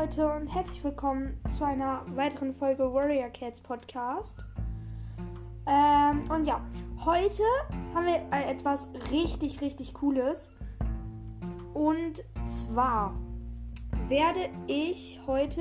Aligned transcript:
Leute 0.00 0.32
und 0.32 0.46
herzlich 0.46 0.82
willkommen 0.82 1.38
zu 1.54 1.62
einer 1.62 2.06
weiteren 2.16 2.54
Folge 2.54 2.90
Warrior 2.90 3.28
Cats 3.28 3.60
Podcast. 3.60 4.46
Ähm, 5.66 6.22
und 6.30 6.46
ja, 6.46 6.64
heute 7.04 7.42
haben 7.92 8.06
wir 8.06 8.22
etwas 8.32 8.88
richtig, 9.12 9.60
richtig 9.60 9.92
Cooles. 9.92 10.56
Und 11.74 12.24
zwar 12.46 13.14
werde 14.08 14.48
ich 14.68 15.20
heute 15.26 15.60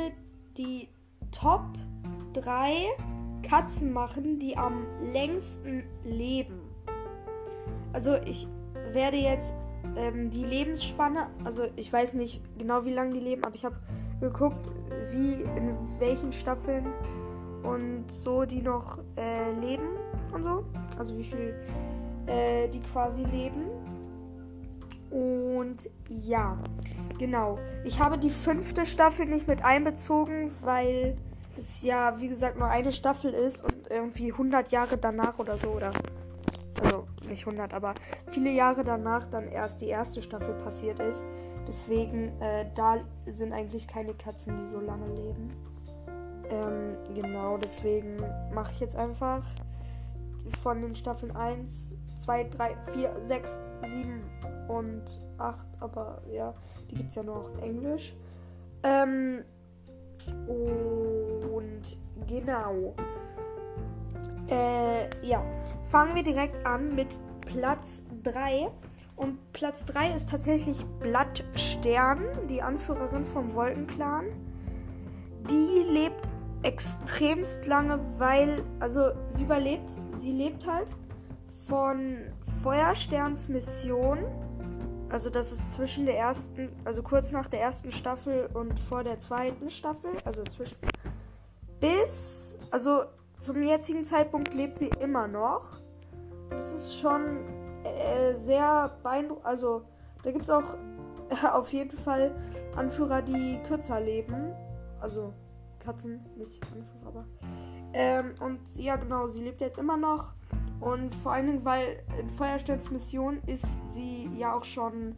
die 0.57 0.87
Top 1.31 1.65
3 2.31 2.85
Katzen 3.43 3.91
machen, 3.91 4.39
die 4.39 4.55
am 4.55 4.85
längsten 5.11 5.83
leben. 6.05 6.61
Also 7.91 8.15
ich 8.25 8.47
werde 8.93 9.17
jetzt 9.17 9.53
ähm, 9.97 10.29
die 10.29 10.45
Lebensspanne, 10.45 11.29
also 11.43 11.65
ich 11.75 11.91
weiß 11.91 12.13
nicht 12.13 12.41
genau, 12.57 12.85
wie 12.85 12.93
lange 12.93 13.15
die 13.15 13.19
leben, 13.19 13.43
aber 13.43 13.55
ich 13.55 13.65
habe 13.65 13.75
geguckt, 14.19 14.71
wie 15.11 15.43
in 15.55 15.77
welchen 15.99 16.31
Staffeln 16.31 16.87
und 17.63 18.11
so 18.11 18.45
die 18.45 18.61
noch 18.61 18.99
äh, 19.17 19.51
leben 19.59 19.97
und 20.33 20.43
so. 20.43 20.63
Also 20.97 21.17
wie 21.17 21.23
viel 21.23 21.55
äh, 22.25 22.67
die 22.69 22.79
quasi 22.79 23.23
leben. 23.23 23.65
Und 25.11 25.89
ja, 26.07 26.57
genau. 27.17 27.57
Ich 27.83 27.99
habe 27.99 28.17
die 28.17 28.29
fünfte 28.29 28.85
Staffel 28.85 29.25
nicht 29.25 29.47
mit 29.47 29.63
einbezogen, 29.63 30.51
weil 30.61 31.17
es 31.57 31.81
ja, 31.81 32.19
wie 32.19 32.27
gesagt, 32.27 32.57
nur 32.57 32.67
eine 32.67 32.91
Staffel 32.91 33.33
ist 33.33 33.63
und 33.63 33.89
irgendwie 33.89 34.31
100 34.31 34.71
Jahre 34.71 34.97
danach 34.97 35.39
oder 35.39 35.57
so, 35.57 35.69
oder 35.69 35.91
also 36.83 37.07
nicht 37.27 37.45
100, 37.45 37.73
aber 37.73 37.93
viele 38.31 38.51
Jahre 38.51 38.83
danach 38.83 39.27
dann 39.27 39.47
erst 39.47 39.81
die 39.81 39.87
erste 39.87 40.21
Staffel 40.21 40.53
passiert 40.63 40.99
ist. 40.99 41.25
Deswegen, 41.67 42.39
äh, 42.41 42.65
da 42.75 42.97
sind 43.25 43.53
eigentlich 43.53 43.87
keine 43.87 44.13
Katzen, 44.13 44.57
die 44.57 44.65
so 44.65 44.79
lange 44.79 45.07
leben. 45.07 45.49
Ähm, 46.49 46.97
genau, 47.13 47.57
deswegen 47.57 48.17
mache 48.53 48.71
ich 48.73 48.79
jetzt 48.79 48.95
einfach 48.95 49.45
von 50.63 50.81
den 50.81 50.95
Staffeln 50.95 51.35
1, 51.35 51.95
2, 52.17 52.43
3, 52.45 52.75
4, 52.93 53.15
6, 53.23 53.61
7 53.83 54.23
und 54.67 55.03
8. 55.37 55.67
Aber 55.79 56.21
ja, 56.31 56.53
die 56.89 56.95
gibt 56.95 57.09
es 57.09 57.15
ja 57.15 57.23
nur 57.23 57.37
auf 57.37 57.61
Englisch. 57.61 58.15
Ähm, 58.83 59.43
und 60.37 61.97
genau. 62.27 62.95
Äh, 64.49 65.09
ja, 65.25 65.43
fangen 65.89 66.15
wir 66.15 66.23
direkt 66.23 66.65
an 66.65 66.95
mit 66.95 67.19
Platz 67.45 68.03
3. 68.23 68.71
Und 69.19 69.51
Platz 69.51 69.85
3 69.87 70.15
ist 70.15 70.29
tatsächlich 70.29 70.85
Blattstern, 71.01 72.21
die 72.47 72.61
Anführerin 72.61 73.25
vom 73.25 73.53
Wolkenclan. 73.53 74.27
Die 75.49 75.83
lebt 75.91 76.29
extremst 76.63 77.67
lange, 77.67 77.99
weil, 78.17 78.63
also 78.79 79.11
sie 79.27 79.43
überlebt, 79.43 79.91
sie 80.13 80.31
lebt 80.31 80.65
halt 80.65 80.93
von 81.67 82.19
Feuersterns 82.63 83.49
Mission. 83.49 84.19
Also 85.09 85.29
das 85.29 85.51
ist 85.51 85.73
zwischen 85.73 86.05
der 86.05 86.17
ersten, 86.17 86.69
also 86.85 87.03
kurz 87.03 87.33
nach 87.33 87.49
der 87.49 87.59
ersten 87.59 87.91
Staffel 87.91 88.49
und 88.53 88.79
vor 88.79 89.03
der 89.03 89.19
zweiten 89.19 89.69
Staffel, 89.69 90.11
also 90.23 90.43
zwischen 90.43 90.77
bis, 91.81 92.57
also 92.71 93.03
zum 93.41 93.61
jetzigen 93.61 94.05
Zeitpunkt 94.05 94.53
lebt 94.53 94.77
sie 94.77 94.91
immer 95.01 95.27
noch. 95.27 95.75
Das 96.51 96.71
ist 96.71 97.01
schon 97.01 97.59
äh, 97.89 98.33
sehr 98.35 98.97
beeindruckend. 99.03 99.45
Also, 99.45 99.83
da 100.23 100.31
gibt 100.31 100.45
es 100.45 100.49
auch 100.49 100.77
auf 101.53 101.71
jeden 101.73 101.97
Fall 101.97 102.35
Anführer, 102.75 103.21
die 103.21 103.59
kürzer 103.67 103.99
leben. 103.99 104.53
Also, 104.99 105.33
Katzen, 105.79 106.25
nicht 106.37 106.61
Anführer, 106.73 107.07
aber. 107.07 107.25
Ähm, 107.93 108.35
und 108.41 108.59
ja, 108.75 108.95
genau, 108.97 109.27
sie 109.27 109.41
lebt 109.41 109.61
jetzt 109.61 109.77
immer 109.77 109.97
noch. 109.97 110.33
Und 110.79 111.13
vor 111.15 111.33
allen 111.33 111.47
Dingen, 111.47 111.65
weil 111.65 112.03
in 112.19 112.29
Feuersterns 112.29 112.89
Mission 112.91 113.41
ist 113.47 113.81
sie 113.91 114.29
ja 114.37 114.55
auch 114.55 114.63
schon 114.63 115.15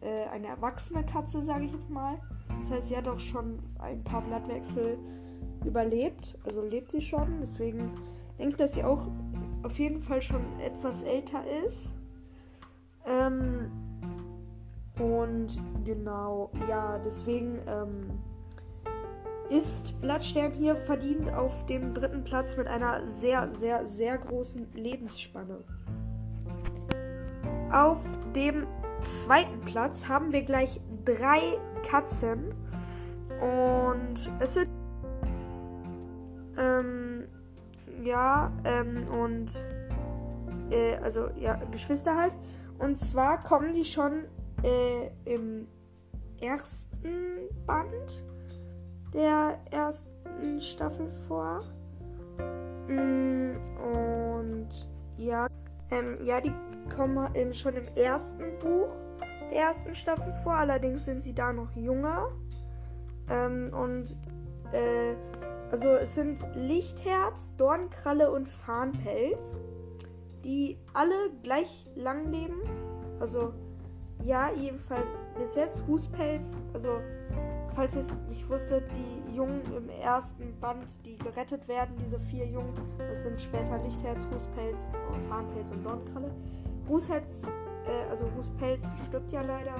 äh, 0.00 0.24
eine 0.32 0.48
erwachsene 0.48 1.04
Katze, 1.04 1.42
sage 1.42 1.66
ich 1.66 1.72
jetzt 1.72 1.90
mal. 1.90 2.18
Das 2.58 2.70
heißt, 2.70 2.88
sie 2.88 2.96
hat 2.96 3.06
auch 3.06 3.18
schon 3.18 3.58
ein 3.78 4.02
paar 4.02 4.22
Blattwechsel 4.22 4.98
überlebt. 5.64 6.38
Also 6.44 6.62
lebt 6.62 6.90
sie 6.90 7.00
schon. 7.00 7.38
Deswegen 7.40 7.92
denke 8.38 8.50
ich, 8.52 8.56
dass 8.56 8.74
sie 8.74 8.84
auch 8.84 9.08
auf 9.62 9.78
jeden 9.78 10.00
Fall 10.00 10.22
schon 10.22 10.42
etwas 10.60 11.02
älter 11.02 11.42
ist. 11.64 11.92
Ähm, 13.08 13.70
und 14.98 15.62
genau, 15.84 16.50
ja, 16.68 16.98
deswegen 16.98 17.60
ähm, 17.66 18.20
ist 19.48 19.98
Blattstern 20.00 20.52
hier 20.52 20.76
verdient 20.76 21.32
auf 21.32 21.64
dem 21.66 21.94
dritten 21.94 22.24
Platz 22.24 22.56
mit 22.56 22.66
einer 22.66 23.06
sehr, 23.06 23.52
sehr, 23.52 23.86
sehr 23.86 24.18
großen 24.18 24.72
Lebensspanne. 24.74 25.64
Auf 27.72 27.98
dem 28.34 28.66
zweiten 29.02 29.60
Platz 29.62 30.08
haben 30.08 30.32
wir 30.32 30.42
gleich 30.42 30.80
drei 31.04 31.58
Katzen. 31.88 32.54
Und 33.40 34.32
es 34.40 34.54
sind 34.54 34.68
ähm, 36.58 37.28
ja, 38.02 38.52
ähm, 38.64 39.06
und 39.08 39.62
äh, 40.70 40.96
also 40.96 41.30
ja, 41.36 41.54
Geschwister 41.70 42.16
halt. 42.16 42.36
Und 42.78 42.98
zwar 42.98 43.42
kommen 43.42 43.74
die 43.74 43.84
schon 43.84 44.24
äh, 44.62 45.10
im 45.24 45.66
ersten 46.40 47.48
Band 47.66 48.24
der 49.12 49.58
ersten 49.70 50.60
Staffel 50.60 51.10
vor. 51.26 51.60
Mm, 52.86 53.56
und 53.82 54.68
ja, 55.16 55.46
ähm, 55.90 56.16
ja, 56.24 56.40
die 56.40 56.52
kommen 56.94 57.34
eben 57.34 57.52
schon 57.52 57.74
im 57.74 57.86
ersten 57.96 58.58
Buch 58.58 58.94
der 59.50 59.60
ersten 59.60 59.94
Staffel 59.94 60.32
vor. 60.44 60.54
Allerdings 60.54 61.04
sind 61.04 61.22
sie 61.22 61.34
da 61.34 61.52
noch 61.52 61.74
jünger. 61.74 62.28
Ähm, 63.28 63.68
und 63.74 64.18
äh, 64.72 65.14
also 65.70 65.88
es 65.88 66.14
sind 66.14 66.46
Lichtherz, 66.54 67.54
Dornkralle 67.56 68.30
und 68.30 68.48
Farnpelz, 68.48 69.56
die 70.48 70.78
alle 70.94 71.30
gleich 71.42 71.90
lang 71.94 72.32
leben. 72.32 72.62
Also 73.20 73.52
ja, 74.24 74.50
jedenfalls 74.50 75.22
bis 75.38 75.54
jetzt 75.54 75.86
Rußpelz. 75.86 76.56
Also 76.72 77.00
falls 77.74 77.94
ihr 77.94 78.00
es 78.00 78.22
nicht 78.22 78.48
wusstet, 78.48 78.84
die 78.96 79.36
Jungen 79.36 79.60
im 79.76 79.90
ersten 79.90 80.58
Band, 80.58 81.04
die 81.04 81.18
gerettet 81.18 81.68
werden, 81.68 81.94
diese 82.02 82.18
vier 82.18 82.46
Jungen, 82.46 82.72
das 82.96 83.24
sind 83.24 83.38
später 83.38 83.78
Lichtherz, 83.82 84.26
Rußpelz, 84.32 84.88
Farnpelz 85.28 85.70
und 85.70 85.84
Dornkralle. 85.84 86.30
Rußherz, 86.88 87.48
äh, 87.86 88.10
also 88.10 88.26
Rußpelz 88.34 88.88
stirbt 89.06 89.30
ja 89.30 89.42
leider. 89.42 89.76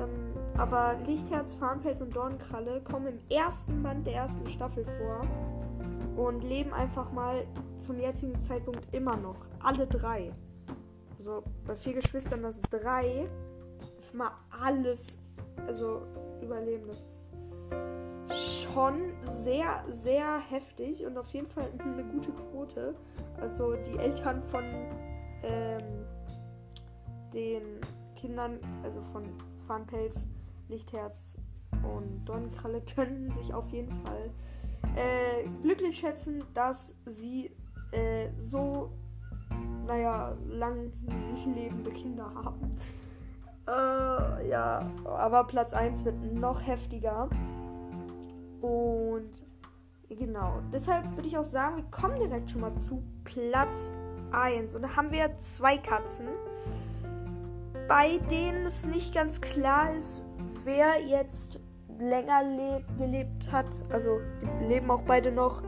Ähm, 0.00 0.34
aber 0.58 0.96
Lichtherz, 1.06 1.54
Farnpelz 1.54 2.00
und 2.00 2.14
Dornkralle 2.14 2.82
kommen 2.82 3.06
im 3.06 3.18
ersten 3.30 3.84
Band 3.84 4.04
der 4.04 4.14
ersten 4.14 4.48
Staffel 4.48 4.84
vor 4.84 5.22
und 6.26 6.42
leben 6.42 6.72
einfach 6.72 7.12
mal 7.12 7.46
zum 7.76 7.98
jetzigen 7.98 8.38
Zeitpunkt 8.38 8.94
immer 8.94 9.16
noch. 9.16 9.36
Alle 9.60 9.86
drei. 9.86 10.32
Also 11.16 11.42
bei 11.66 11.74
vier 11.76 11.94
Geschwistern, 11.94 12.42
das 12.42 12.62
drei 12.62 13.28
mal 14.12 14.32
alles 14.50 15.22
also 15.66 16.02
überleben. 16.42 16.88
Das 16.88 17.30
ist 18.28 18.62
schon 18.62 19.12
sehr, 19.22 19.84
sehr 19.88 20.40
heftig 20.40 21.04
und 21.04 21.16
auf 21.16 21.32
jeden 21.32 21.48
Fall 21.48 21.70
eine 21.78 22.04
gute 22.04 22.32
Quote. 22.32 22.94
Also 23.40 23.74
die 23.74 23.96
Eltern 23.96 24.42
von 24.42 24.64
ähm, 25.42 26.06
den 27.32 27.80
Kindern, 28.16 28.58
also 28.82 29.02
von 29.02 29.24
Farnpelz, 29.66 30.26
Lichtherz 30.68 31.36
und 31.82 32.24
Dornkralle 32.26 32.82
können 32.82 33.32
sich 33.34 33.54
auf 33.54 33.68
jeden 33.70 33.96
Fall 34.04 34.30
äh, 34.96 35.48
glücklich 35.62 35.98
schätzen, 35.98 36.44
dass 36.54 36.94
sie 37.04 37.50
äh, 37.92 38.28
so, 38.38 38.92
naja, 39.86 40.36
lang 40.46 40.92
lebende 41.54 41.90
Kinder 41.90 42.32
haben. 42.34 42.70
Äh, 43.68 44.48
ja, 44.48 44.90
aber 45.04 45.44
Platz 45.44 45.74
1 45.74 46.04
wird 46.04 46.20
noch 46.34 46.66
heftiger. 46.66 47.28
Und 48.60 49.30
genau, 50.08 50.60
deshalb 50.72 51.16
würde 51.16 51.28
ich 51.28 51.38
auch 51.38 51.44
sagen, 51.44 51.76
wir 51.76 51.84
kommen 51.84 52.18
direkt 52.18 52.50
schon 52.50 52.62
mal 52.62 52.74
zu 52.74 53.02
Platz 53.22 53.92
1. 54.32 54.74
Und 54.74 54.82
da 54.82 54.96
haben 54.96 55.12
wir 55.12 55.38
zwei 55.38 55.78
Katzen, 55.78 56.26
bei 57.86 58.18
denen 58.30 58.66
es 58.66 58.86
nicht 58.86 59.14
ganz 59.14 59.40
klar 59.40 59.94
ist, 59.94 60.22
wer 60.64 61.00
jetzt 61.06 61.60
länger 62.00 62.42
leb 62.42 62.84
gelebt 62.98 63.50
hat. 63.52 63.82
Also, 63.90 64.20
die 64.42 64.66
leben 64.66 64.90
auch 64.90 65.02
beide 65.02 65.30
noch. 65.32 65.62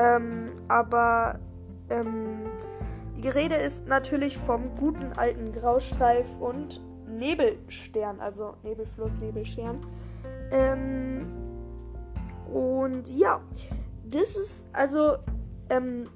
Ähm, 0.00 0.52
aber 0.68 1.38
ähm, 1.90 2.50
die 3.16 3.28
Rede 3.28 3.56
ist 3.56 3.86
natürlich 3.88 4.38
vom 4.38 4.74
guten 4.76 5.12
alten 5.16 5.52
Graustreif 5.52 6.38
und 6.38 6.80
Nebelstern, 7.08 8.20
also 8.20 8.54
Nebelfluss, 8.62 9.18
Nebelstern. 9.18 9.84
Ähm, 10.50 11.26
und 12.52 13.08
ja, 13.08 13.40
das 14.04 14.36
ist 14.36 14.68
also 14.72 15.16
ähm, 15.68 16.08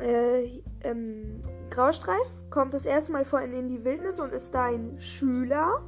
äh, 0.00 0.62
ähm, 0.84 1.42
Graustreif 1.70 2.26
kommt 2.50 2.72
das 2.72 2.86
erste 2.86 3.12
Mal 3.12 3.24
vor 3.24 3.40
in, 3.40 3.52
in 3.52 3.68
die 3.68 3.84
Wildnis 3.84 4.20
und 4.20 4.32
ist 4.32 4.54
da 4.54 4.66
ein 4.66 4.98
Schüler. 4.98 5.82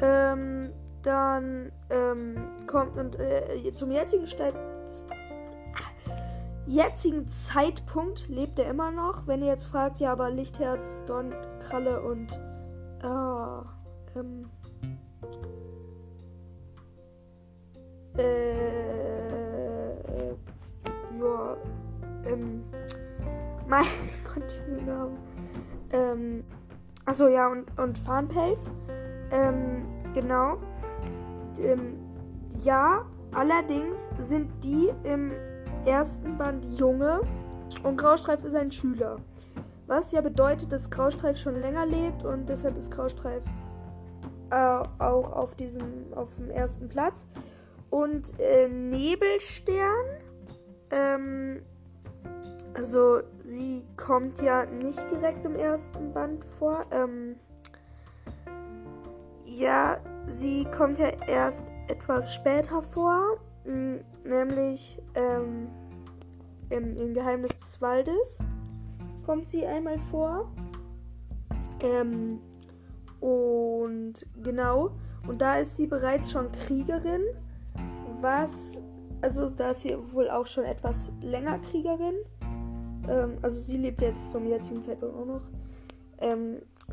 Ähm, 0.00 0.72
dann 1.02 1.72
ähm, 1.90 2.36
kommt 2.66 2.96
und 2.96 3.18
äh, 3.18 3.72
zum 3.74 3.90
jetzigen, 3.90 4.26
Sta 4.26 4.52
jetzigen 6.66 7.26
Zeitpunkt 7.28 8.28
lebt 8.28 8.58
er 8.58 8.70
immer 8.70 8.90
noch. 8.90 9.26
Wenn 9.26 9.42
ihr 9.42 9.48
jetzt 9.48 9.66
fragt, 9.66 10.00
ja, 10.00 10.12
aber 10.12 10.30
Lichtherz, 10.30 11.02
Don, 11.06 11.34
Kralle 11.60 12.02
und 12.02 12.32
äh, 13.02 14.18
ähm, 14.18 14.50
äh, 18.16 18.78
ja, 21.18 21.56
ähm, 22.26 22.64
mein 23.66 23.84
Gott, 24.34 24.44
diese 24.66 24.82
Namen. 24.82 25.18
Ähm, 25.90 26.44
achso, 27.06 27.28
ja, 27.28 27.48
und, 27.48 27.78
und 27.78 27.98
Farnpelz. 27.98 28.70
Ähm, 29.30 29.97
genau. 30.20 30.58
Ähm, 31.60 31.98
ja, 32.62 33.06
allerdings 33.32 34.10
sind 34.18 34.50
die 34.64 34.90
im 35.04 35.32
ersten 35.86 36.36
Band 36.36 36.64
Junge 36.78 37.22
und 37.82 37.96
Graustreif 37.96 38.44
ist 38.44 38.54
ein 38.54 38.70
Schüler. 38.70 39.16
Was 39.86 40.12
ja 40.12 40.20
bedeutet, 40.20 40.72
dass 40.72 40.90
Graustreif 40.90 41.38
schon 41.38 41.60
länger 41.60 41.86
lebt 41.86 42.24
und 42.24 42.48
deshalb 42.48 42.76
ist 42.76 42.90
Graustreif 42.90 43.42
äh, 44.50 44.82
auch 44.98 45.32
auf 45.32 45.54
diesem, 45.54 46.12
auf 46.14 46.34
dem 46.36 46.50
ersten 46.50 46.88
Platz. 46.88 47.26
Und 47.90 48.38
äh, 48.38 48.68
Nebelstern, 48.68 50.04
ähm, 50.90 51.62
also 52.74 53.20
sie 53.44 53.86
kommt 53.96 54.42
ja 54.42 54.66
nicht 54.66 55.10
direkt 55.10 55.46
im 55.46 55.56
ersten 55.56 56.12
Band 56.12 56.44
vor. 56.58 56.84
Ähm, 56.90 57.36
ja, 59.58 59.98
sie 60.28 60.64
kommt 60.66 60.98
ja 60.98 61.08
erst 61.26 61.72
etwas 61.88 62.34
später 62.34 62.82
vor, 62.82 63.38
nämlich 64.24 65.00
ähm, 65.14 65.68
im, 66.70 66.92
im, 66.92 67.14
Geheimnis 67.14 67.56
des 67.56 67.80
Waldes 67.80 68.38
kommt 69.24 69.46
sie 69.46 69.66
einmal 69.66 69.98
vor. 70.10 70.52
Ähm, 71.80 72.40
und 73.20 74.26
genau, 74.42 74.90
und 75.26 75.40
da 75.40 75.56
ist 75.56 75.76
sie 75.76 75.86
bereits 75.86 76.30
schon 76.30 76.50
Kriegerin, 76.52 77.22
was, 78.20 78.78
also 79.22 79.48
da 79.48 79.70
ist 79.70 79.82
sie 79.82 79.96
wohl 80.12 80.30
auch 80.30 80.46
schon 80.46 80.64
etwas 80.64 81.12
länger 81.22 81.58
Kriegerin. 81.58 82.16
Ähm, 83.08 83.38
also 83.42 83.60
sie 83.60 83.78
lebt 83.78 84.02
jetzt 84.02 84.30
zum 84.30 84.46
jetzigen 84.46 84.82
Zeitpunkt 84.82 85.16
auch 85.16 85.26
noch. 85.26 85.42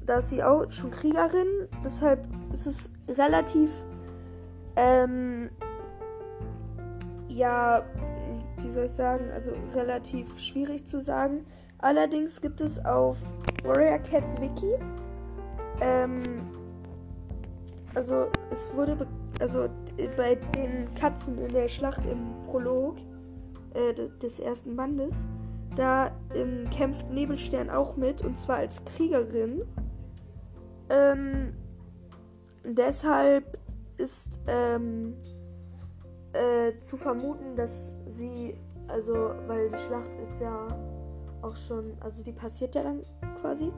Da 0.04 0.20
ist 0.20 0.30
sie 0.30 0.44
auch 0.44 0.70
schon 0.70 0.92
Kriegerin, 0.92 1.68
deshalb 1.84 2.28
ist 2.52 2.68
es 2.68 2.92
relativ, 3.18 3.84
ähm, 4.76 5.50
ja, 7.28 7.84
wie 8.58 8.70
soll 8.70 8.86
ich 8.86 8.92
sagen, 8.92 9.32
also 9.32 9.52
relativ 9.74 10.40
schwierig 10.40 10.86
zu 10.86 11.02
sagen. 11.02 11.46
Allerdings 11.80 12.40
gibt 12.40 12.62
es 12.62 12.84
auf 12.86 13.18
Warrior 13.64 13.98
Cats 14.00 14.40
Wiki, 14.40 14.78
ähm, 15.82 16.24
also 17.96 18.28
es 18.52 18.72
wurde, 18.76 19.08
also 19.40 19.70
bei 20.18 20.36
den 20.36 20.94
Katzen 20.96 21.38
in 21.40 21.54
der 21.54 21.68
Schlacht 21.68 22.06
im 22.06 22.44
Prolog 22.46 22.98
äh, 23.74 23.94
des 24.22 24.40
ersten 24.40 24.76
Bandes, 24.76 25.26
da 25.76 26.12
ähm, 26.34 26.70
kämpft 26.70 27.10
Nebelstern 27.10 27.70
auch 27.70 27.96
mit, 27.96 28.22
und 28.22 28.38
zwar 28.38 28.58
als 28.58 28.84
Kriegerin. 28.86 29.64
Ähm, 30.90 31.54
deshalb 32.64 33.58
ist 33.98 34.42
ähm, 34.48 35.16
äh, 36.34 36.78
zu 36.80 36.98
vermuten, 36.98 37.56
dass 37.56 37.96
sie, 38.08 38.56
also, 38.88 39.32
weil 39.48 39.70
die 39.70 39.78
Schlacht 39.78 40.20
ist 40.22 40.40
ja 40.42 40.68
auch 41.42 41.56
schon, 41.56 41.94
also 42.00 42.24
die 42.24 42.32
passiert 42.32 42.76
ja 42.76 42.84
dann 42.84 43.04
quasi. 43.42 43.72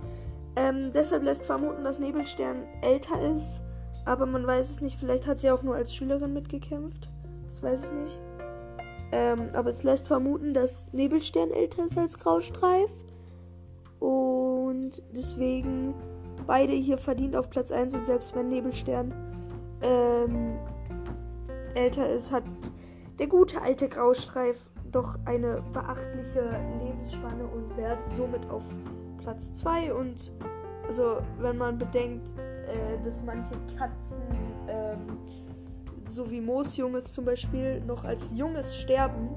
Ähm, 0.56 0.92
deshalb 0.94 1.24
lässt 1.24 1.44
vermuten, 1.44 1.84
dass 1.84 2.00
Nebelstern 2.00 2.64
älter 2.82 3.22
ist, 3.36 3.64
aber 4.06 4.26
man 4.26 4.48
weiß 4.48 4.70
es 4.70 4.82
nicht. 4.82 5.00
Vielleicht 5.00 5.28
hat 5.28 5.40
sie 5.40 5.52
auch 5.52 5.62
nur 5.62 5.76
als 5.76 5.94
Schülerin 5.94 6.34
mitgekämpft. 6.34 7.10
Das 7.48 7.62
weiß 7.62 7.86
ich 7.86 7.92
nicht. 7.92 8.20
Ähm, 9.12 9.50
aber 9.54 9.70
es 9.70 9.84
lässt 9.84 10.08
vermuten, 10.08 10.54
dass 10.54 10.92
Nebelstern 10.94 11.52
älter 11.52 11.86
ist 11.86 11.98
als 11.98 12.18
Graustreif. 12.18 12.92
Und 14.00 15.02
deswegen 15.16 15.94
beide 16.46 16.74
hier 16.74 16.98
verdient 16.98 17.36
auf 17.36 17.50
Platz 17.50 17.72
1 17.72 17.94
und 17.96 18.06
selbst 18.06 18.36
wenn 18.36 18.50
Nebelstern 18.50 19.14
ähm, 19.82 20.58
älter 21.76 22.10
ist, 22.10 22.32
hat 22.32 22.44
der 23.20 23.28
gute 23.28 23.62
alte 23.62 23.90
Graustreif 23.90 24.70
doch 24.92 25.18
eine 25.26 25.62
beachtliche 25.74 26.50
Lebensspanne 26.84 27.46
und 27.46 27.76
wäre 27.78 27.98
somit 28.16 28.50
auf 28.50 28.64
Platz 29.18 29.54
2 29.56 29.94
und 29.94 30.32
also 30.88 31.18
wenn 31.40 31.58
man 31.58 31.78
bedenkt, 31.78 32.34
äh, 32.38 33.04
dass 33.04 33.24
manche 33.24 33.52
Katzen, 33.78 34.22
ähm, 34.70 35.18
so 36.06 36.30
wie 36.32 36.40
Moosjunges 36.40 37.12
zum 37.12 37.26
Beispiel, 37.26 37.82
noch 37.82 38.06
als 38.06 38.32
Junges 38.34 38.76
sterben 38.78 39.30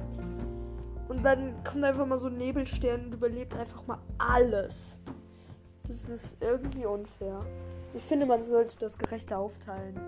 und 1.09 1.25
dann 1.25 1.55
kommt 1.65 1.83
einfach 1.85 2.07
mal 2.07 2.19
so 2.19 2.29
ein 2.29 2.37
Nebelstern 2.37 3.07
und 3.07 3.15
überlebt 3.15 3.53
einfach 3.55 3.85
mal 3.89 3.99
alles. 4.19 5.00
Das 5.91 6.09
ist 6.09 6.41
irgendwie 6.41 6.87
unfair. 6.87 7.45
Ich 7.95 8.03
finde, 8.05 8.25
man 8.25 8.45
sollte 8.45 8.79
das 8.79 8.97
gerechter 8.97 9.41
aufteilen. 9.41 10.01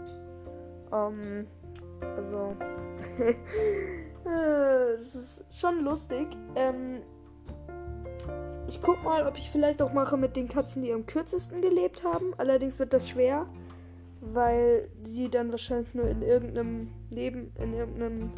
Ähm, 0.93 1.49
also. 2.01 2.55
das 4.25 5.15
ist 5.17 5.45
schon 5.51 5.83
lustig. 5.83 6.29
Ähm, 6.55 7.03
ich 8.69 8.81
guck 8.81 9.03
mal, 9.03 9.27
ob 9.27 9.37
ich 9.37 9.51
vielleicht 9.51 9.83
auch 9.83 9.93
mache 9.93 10.17
mit 10.17 10.37
den 10.37 10.47
Katzen, 10.47 10.85
die 10.85 10.93
am 10.93 11.05
kürzesten 11.05 11.61
gelebt 11.61 12.05
haben. 12.05 12.33
Allerdings 12.39 12.79
wird 12.79 12.93
das 12.93 13.09
schwer, 13.09 13.47
weil 14.21 14.89
die 15.05 15.29
dann 15.31 15.51
wahrscheinlich 15.51 15.97
nur 15.97 16.07
in 16.07 16.23
irgendeinem 16.23 16.93
Leben, 17.11 17.53
in 17.59 17.75
irgendeinem 17.75 18.31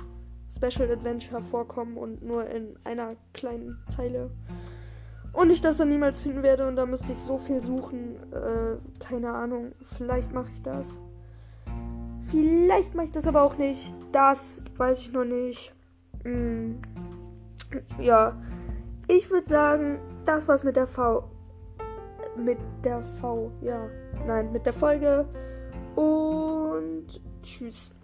Special 0.48 0.90
Adventure 0.90 1.42
vorkommen 1.42 1.98
und 1.98 2.22
nur 2.22 2.46
in 2.46 2.78
einer 2.84 3.16
kleinen 3.34 3.84
Zeile 3.94 4.30
und 5.34 5.50
ich 5.50 5.60
das 5.60 5.76
dann 5.76 5.88
niemals 5.88 6.20
finden 6.20 6.42
werde 6.42 6.66
und 6.66 6.76
da 6.76 6.86
müsste 6.86 7.12
ich 7.12 7.18
so 7.18 7.38
viel 7.38 7.60
suchen. 7.60 8.16
Äh, 8.32 8.76
keine 9.00 9.32
Ahnung. 9.32 9.72
Vielleicht 9.82 10.32
mache 10.32 10.50
ich 10.50 10.62
das. 10.62 10.98
Vielleicht 12.30 12.94
mache 12.94 13.06
ich 13.06 13.12
das 13.12 13.26
aber 13.26 13.42
auch 13.42 13.58
nicht. 13.58 13.92
Das 14.12 14.62
weiß 14.76 15.00
ich 15.00 15.12
noch 15.12 15.24
nicht. 15.24 15.74
Hm. 16.22 16.78
Ja. 17.98 18.40
Ich 19.08 19.30
würde 19.30 19.46
sagen, 19.46 19.98
das 20.24 20.46
war's 20.46 20.64
mit 20.64 20.76
der 20.76 20.86
V. 20.86 21.28
Mit 22.36 22.58
der 22.84 23.02
V, 23.02 23.50
ja. 23.60 23.88
Nein, 24.26 24.52
mit 24.52 24.64
der 24.66 24.72
Folge. 24.72 25.26
Und 25.96 27.20
tschüss. 27.42 27.94